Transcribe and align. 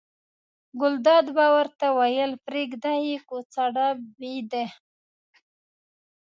ګلداد 0.79 1.25
به 1.35 1.45
ورته 1.55 1.85
ویل 1.97 2.31
پرېږده 2.45 2.91
یې 3.05 3.15
کوڅه 3.27 3.63
ډب 3.75 3.97
دي. 4.51 4.65